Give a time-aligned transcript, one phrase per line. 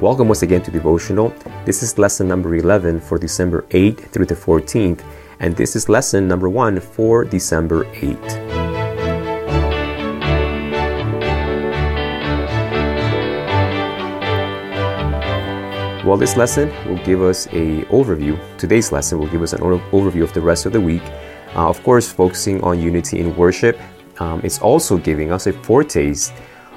[0.00, 1.34] Welcome once again to Devotional.
[1.64, 5.02] This is lesson number 11 for December 8th through the 14th,
[5.40, 8.44] and this is lesson number 1 for December 8th.
[16.04, 18.38] Well, this lesson will give us a overview.
[18.56, 21.02] Today's lesson will give us an overview of the rest of the week.
[21.56, 23.76] Uh, of course, focusing on unity in worship.
[24.20, 26.32] Um, it's also giving us a foretaste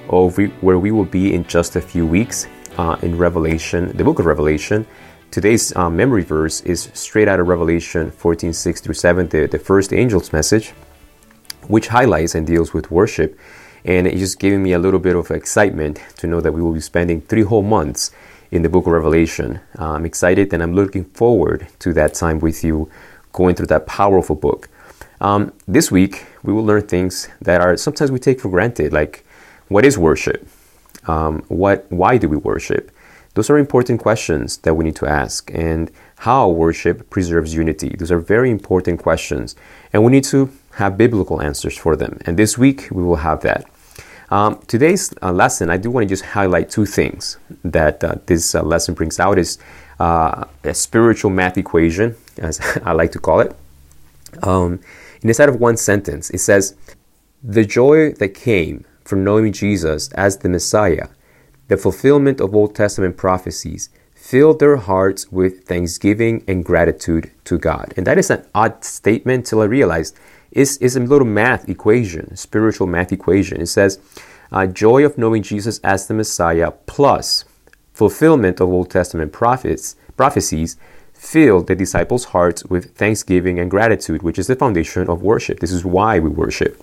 [0.10, 2.48] of where we will be in just a few weeks
[2.78, 4.86] uh, in Revelation, the book of Revelation.
[5.30, 9.60] Today's uh, memory verse is straight out of Revelation 14 6 through 7, the, the
[9.60, 10.72] first angel's message,
[11.68, 13.38] which highlights and deals with worship.
[13.84, 16.74] And it's just giving me a little bit of excitement to know that we will
[16.74, 18.12] be spending three whole months
[18.52, 19.60] in the book of Revelation.
[19.80, 22.90] Uh, I'm excited and I'm looking forward to that time with you
[23.32, 24.70] going through that powerful book.
[25.22, 29.26] Um, this week, we will learn things that are sometimes we take for granted, like
[29.68, 30.48] what is worship?
[31.08, 32.92] Um, what, why do we worship?
[33.34, 37.96] Those are important questions that we need to ask, and how worship preserves unity.
[37.98, 39.56] Those are very important questions,
[39.94, 42.20] and we need to have biblical answers for them.
[42.26, 43.66] And this week, we will have that.
[44.32, 48.54] Um, today's uh, lesson, I do want to just highlight two things that uh, this
[48.54, 49.58] uh, lesson brings out is
[50.00, 53.56] uh, a spiritual math equation, as I like to call it.
[54.44, 54.82] Um,
[55.22, 56.76] inside of one sentence, it says,
[57.44, 61.10] "The joy that came from knowing Jesus as the Messiah,
[61.68, 67.94] the fulfillment of Old Testament prophecies, filled their hearts with thanksgiving and gratitude to God.
[67.98, 70.18] And that is an odd statement till I realized
[70.50, 73.60] it's, it's a little math equation, spiritual math equation.
[73.60, 74.00] It says,
[74.50, 77.44] uh, joy of knowing Jesus as the Messiah plus
[77.92, 80.78] fulfillment of Old Testament prophets, prophecies
[81.12, 85.60] filled the disciples' hearts with thanksgiving and gratitude, which is the foundation of worship.
[85.60, 86.82] This is why we worship.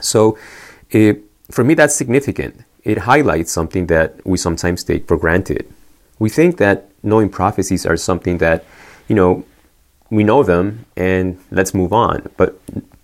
[0.00, 0.38] So,
[0.90, 2.64] it, for me, that's significant.
[2.82, 5.72] It highlights something that we sometimes take for granted.
[6.18, 8.64] We think that knowing prophecies are something that,
[9.06, 9.44] you know,
[10.10, 12.28] we know them and let's move on.
[12.36, 12.58] But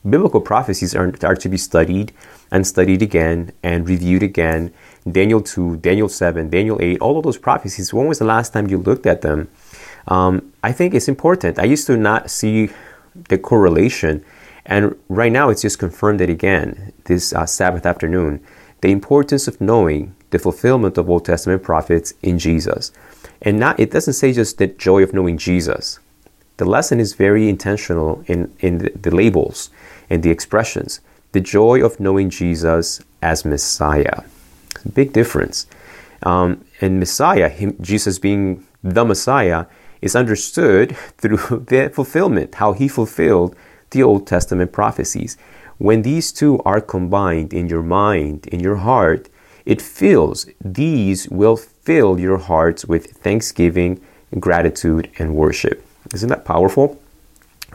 [0.08, 2.12] biblical prophecies are, are to be studied
[2.50, 4.72] and studied again and reviewed again.
[5.10, 8.68] Daniel 2, Daniel 7, Daniel 8, all of those prophecies, when was the last time
[8.68, 9.48] you looked at them?
[10.06, 11.58] Um, I think it's important.
[11.58, 12.70] I used to not see
[13.28, 14.24] the correlation
[14.68, 18.40] and right now, it's just confirmed it again this uh, Sabbath afternoon
[18.80, 22.92] the importance of knowing the fulfillment of Old Testament prophets in Jesus.
[23.42, 25.98] And not, it doesn't say just the joy of knowing Jesus.
[26.58, 29.70] The lesson is very intentional in, in the, labels
[30.10, 31.00] and the expressions.
[31.32, 34.22] The joy of knowing Jesus as Messiah.
[34.92, 35.66] Big difference.
[36.22, 39.66] Um, and Messiah, him, Jesus being the Messiah,
[40.00, 43.56] is understood through the fulfillment, how he fulfilled
[43.90, 45.36] the Old Testament prophecies.
[45.78, 49.28] When these two are combined in your mind, in your heart,
[49.64, 54.00] it fills, these will fill your hearts with thanksgiving,
[54.40, 55.84] gratitude, and worship.
[56.14, 57.00] Isn't that powerful?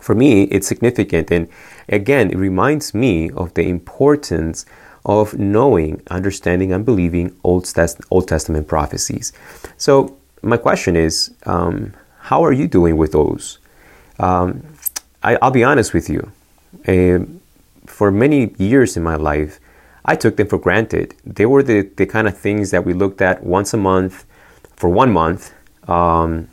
[0.02, 1.32] For me, it's significant.
[1.32, 1.48] And
[1.88, 4.66] again, it reminds me of the importance
[5.06, 9.32] of knowing, understanding, and believing Old, Test- Old Testament prophecies.
[9.78, 13.60] So, my question is um, how are you doing with those?
[14.20, 14.64] Um,
[15.24, 16.32] I, will be honest with you.
[16.88, 17.26] Uh,
[17.86, 19.60] for many years in my life,
[20.06, 21.16] I took them for granted.
[21.26, 24.26] They were the, the kind of things that we looked at once a month
[24.76, 25.54] for one month,
[25.88, 26.50] um,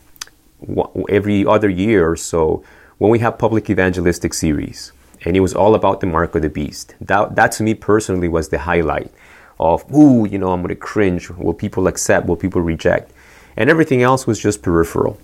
[1.08, 2.62] every other year or so,
[2.98, 4.92] when we have public evangelistic series.
[5.24, 6.94] And it was all about the mark of the beast.
[7.00, 9.10] That, that to me personally was the highlight
[9.58, 11.28] of, ooh, you know, I'm going to cringe.
[11.30, 12.26] Will people accept?
[12.26, 13.12] Will people reject?
[13.56, 15.18] And everything else was just peripheral.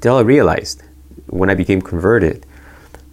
[0.00, 0.82] Till I realized
[1.34, 2.46] when I became converted,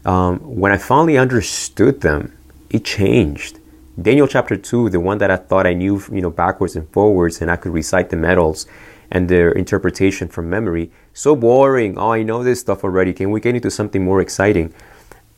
[0.06, 2.38] um, when I finally understood them,
[2.70, 3.60] it changed.
[4.00, 7.42] Daniel chapter 2, the one that I thought I knew, you know, backwards and forwards,
[7.42, 8.68] and I could recite the metals
[9.10, 10.92] and their interpretation from memory.
[11.14, 11.98] So boring.
[11.98, 13.12] Oh, I know this stuff already.
[13.12, 14.74] Can we get into something more exciting?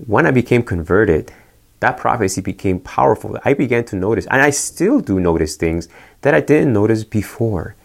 [0.06, 1.32] When I became converted,
[1.80, 3.40] that prophecy became powerful.
[3.46, 5.88] I began to notice, and I still do notice things
[6.22, 7.76] that I didn't notice before.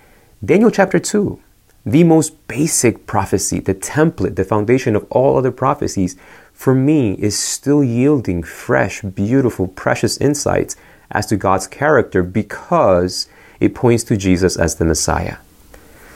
[0.45, 1.41] Daniel chapter 2
[1.87, 6.17] the most basic prophecy, the template, the foundation of all other prophecies,
[6.53, 10.77] for me is still yielding fresh, beautiful, precious insights
[11.11, 13.29] as to God's character because
[13.61, 15.37] it points to Jesus as the Messiah.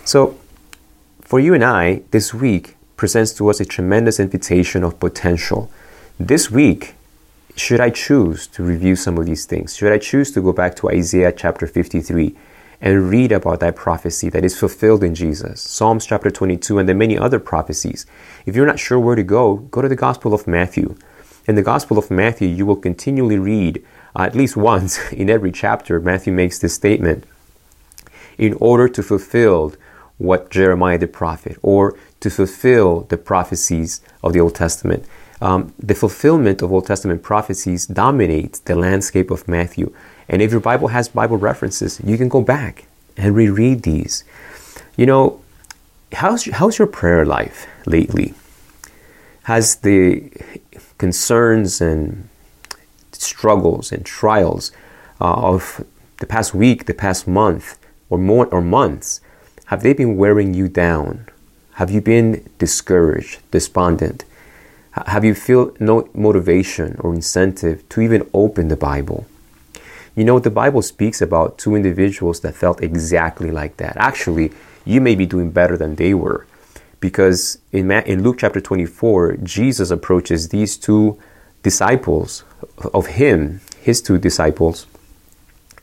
[0.04, 0.38] So,
[1.20, 5.70] for you and I, this week presents to us a tremendous invitation of potential.
[6.20, 6.94] This week,
[7.56, 9.76] should I choose to review some of these things?
[9.76, 12.36] Should I choose to go back to Isaiah chapter 53?
[12.82, 15.62] And read about that prophecy that is fulfilled in Jesus.
[15.62, 18.05] Psalms chapter 22 and the many other prophecies.
[18.44, 20.96] If you're not sure where to go, go to the Gospel of Matthew.
[21.46, 23.84] In the Gospel of Matthew, you will continually read
[24.17, 27.25] uh, at least once in every chapter, Matthew makes this statement.
[28.37, 29.75] in order to fulfill
[30.19, 35.05] what Jeremiah the prophet or to fulfill the prophecies of the Old Testament.
[35.42, 39.92] Um, the fulfillment of Old Testament prophecies dominates the landscape of Matthew.
[40.28, 42.86] And if your Bible has Bible references, you can go back
[43.16, 44.22] and reread these.
[44.96, 45.42] You know,
[46.12, 48.34] how's, how's your prayer life lately?
[49.42, 50.30] Has the
[50.98, 52.28] concerns and
[53.10, 54.70] struggles and trials
[55.20, 55.84] uh, of
[56.20, 57.78] the past week, the past month,
[58.08, 59.20] or more or months,
[59.66, 61.26] have they been wearing you down?
[61.74, 64.24] Have you been discouraged, despondent?
[64.92, 69.26] Have you feel no motivation or incentive to even open the Bible?
[70.14, 73.96] You know, the Bible speaks about two individuals that felt exactly like that.
[73.96, 74.52] Actually,
[74.84, 76.46] you may be doing better than they were.
[77.00, 81.18] Because in, in Luke chapter 24, Jesus approaches these two
[81.62, 82.44] disciples
[82.92, 84.86] of him, his two disciples,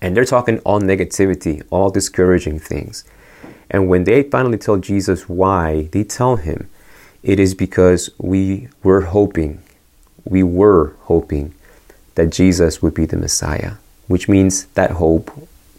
[0.01, 3.03] and they're talking all negativity, all discouraging things.
[3.71, 6.69] And when they finally tell Jesus why, they tell him,
[7.23, 9.61] it is because we were hoping,
[10.25, 11.53] we were hoping
[12.15, 13.73] that Jesus would be the Messiah
[14.09, 15.31] which means that hope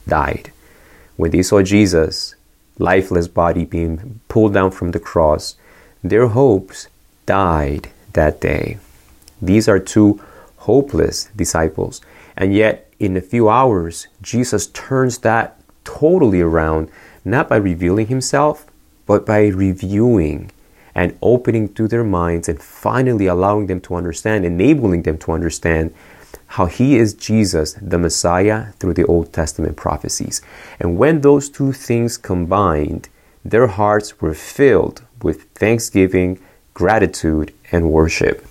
[0.07, 0.53] died.
[1.17, 2.37] When they saw Jesus'
[2.79, 5.57] lifeless body being pulled down from the cross,
[6.03, 6.87] their hopes
[7.27, 8.79] died that day.
[9.43, 10.23] These are two
[10.59, 12.01] hopeless disciples.
[12.37, 16.89] And yet, in a few hours, Jesus turns that totally around,
[17.25, 18.65] not by revealing himself,
[19.07, 20.53] but by reviewing
[20.95, 25.95] and opening to their minds and finally allowing them to understand, enabling them to understand
[26.55, 30.43] how he is Jesus, the Messiah, through the Old Testament prophecies.
[30.81, 33.09] And when those two things combined,
[33.45, 36.41] their hearts were filled with thanksgiving,
[36.75, 38.45] gratitude, and worship.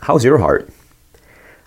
[0.00, 0.68] How's your heart?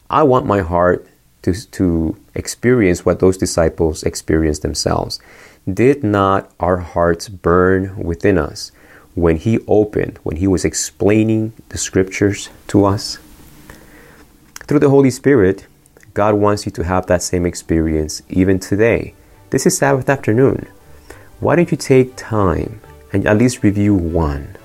[0.09, 1.07] I want my heart
[1.43, 5.19] to, to experience what those disciples experienced themselves.
[5.71, 8.71] Did not our hearts burn within us
[9.15, 13.19] when He opened, when He was explaining the scriptures to us?
[14.67, 15.67] Through the Holy Spirit,
[16.13, 19.13] God wants you to have that same experience even today.
[19.49, 20.67] This is Sabbath afternoon.
[21.39, 22.81] Why don't you take time
[23.13, 24.55] and at least review one?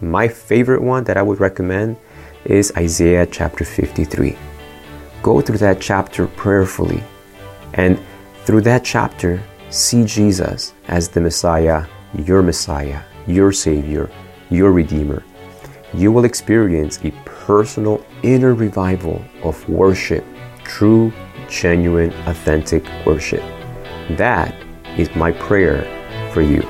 [0.00, 1.96] My favorite one that I would recommend
[2.44, 4.36] is Isaiah chapter 53.
[5.22, 7.02] Go through that chapter prayerfully
[7.74, 7.98] and
[8.44, 14.10] through that chapter, see Jesus as the Messiah, your Messiah, your Savior,
[14.50, 15.22] your Redeemer.
[15.94, 20.24] You will experience a personal inner revival of worship,
[20.64, 21.12] true,
[21.48, 23.42] genuine, authentic worship.
[24.16, 24.54] That
[24.96, 25.82] is my prayer
[26.32, 26.62] for you.